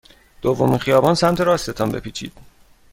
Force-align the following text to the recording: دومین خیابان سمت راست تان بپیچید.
دومین 0.41 0.77
خیابان 0.77 1.15
سمت 1.15 1.41
راست 1.41 1.69
تان 1.69 1.91
بپیچید. 1.91 2.33